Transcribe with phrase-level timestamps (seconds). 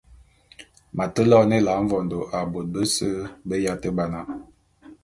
[0.95, 3.07] M’ate loene Ela mvondô a bôte bese
[3.47, 4.19] be yate ba na.